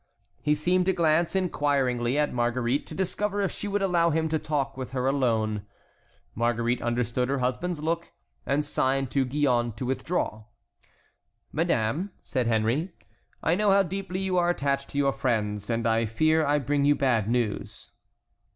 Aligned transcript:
He 0.41 0.55
seemed 0.55 0.85
to 0.87 0.93
glance 0.93 1.35
inquiringly 1.35 2.17
at 2.17 2.33
Marguerite 2.33 2.87
to 2.87 2.95
discover 2.95 3.39
if 3.41 3.51
she 3.51 3.67
would 3.67 3.83
allow 3.83 4.09
him 4.09 4.29
to 4.29 4.39
talk 4.39 4.75
with 4.75 4.93
her 4.93 5.05
alone. 5.05 5.67
Marguerite 6.33 6.81
understood 6.81 7.29
her 7.29 7.37
husband's 7.37 7.83
look, 7.83 8.11
and 8.43 8.65
signed 8.65 9.11
to 9.11 9.23
Gillonne 9.25 9.73
to 9.73 9.85
withdraw. 9.85 10.45
"Madame," 11.51 12.09
said 12.19 12.47
Henry, 12.47 12.95
"I 13.43 13.53
know 13.53 13.69
how 13.69 13.83
deeply 13.83 14.21
you 14.21 14.39
are 14.39 14.49
attached 14.49 14.89
to 14.89 14.97
your 14.97 15.13
friends, 15.13 15.69
and 15.69 15.85
I 15.85 16.07
fear 16.07 16.43
I 16.47 16.57
bring 16.57 16.83
you 16.83 16.95
bad 16.95 17.29
news." 17.29 17.91